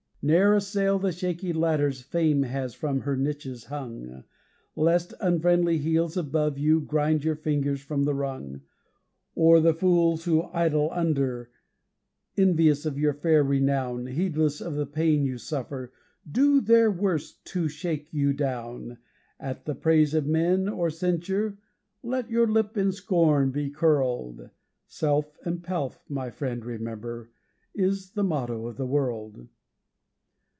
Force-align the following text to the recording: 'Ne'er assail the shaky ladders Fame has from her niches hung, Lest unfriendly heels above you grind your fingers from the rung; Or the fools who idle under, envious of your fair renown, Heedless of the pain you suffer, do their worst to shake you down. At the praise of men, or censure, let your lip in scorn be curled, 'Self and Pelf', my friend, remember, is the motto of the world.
'Ne'er 0.23 0.53
assail 0.53 0.99
the 0.99 1.11
shaky 1.11 1.51
ladders 1.51 2.03
Fame 2.03 2.43
has 2.43 2.75
from 2.75 2.99
her 2.99 3.17
niches 3.17 3.63
hung, 3.63 4.23
Lest 4.75 5.15
unfriendly 5.19 5.79
heels 5.79 6.15
above 6.15 6.59
you 6.59 6.79
grind 6.79 7.23
your 7.23 7.33
fingers 7.35 7.81
from 7.81 8.03
the 8.03 8.13
rung; 8.13 8.61
Or 9.33 9.59
the 9.59 9.73
fools 9.73 10.25
who 10.25 10.43
idle 10.53 10.89
under, 10.91 11.49
envious 12.37 12.85
of 12.85 12.99
your 12.99 13.13
fair 13.13 13.43
renown, 13.43 14.05
Heedless 14.05 14.61
of 14.61 14.75
the 14.75 14.85
pain 14.85 15.25
you 15.25 15.39
suffer, 15.39 15.91
do 16.31 16.61
their 16.61 16.91
worst 16.91 17.43
to 17.45 17.67
shake 17.67 18.13
you 18.13 18.31
down. 18.31 18.99
At 19.39 19.65
the 19.65 19.73
praise 19.73 20.13
of 20.13 20.27
men, 20.27 20.69
or 20.69 20.91
censure, 20.91 21.57
let 22.03 22.29
your 22.29 22.45
lip 22.45 22.77
in 22.77 22.91
scorn 22.91 23.49
be 23.49 23.71
curled, 23.71 24.51
'Self 24.85 25.35
and 25.45 25.63
Pelf', 25.63 26.03
my 26.07 26.29
friend, 26.29 26.63
remember, 26.63 27.31
is 27.73 28.11
the 28.11 28.23
motto 28.23 28.67
of 28.67 28.77
the 28.77 28.85
world. 28.85 29.47